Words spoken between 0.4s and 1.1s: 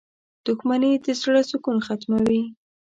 •دښمني د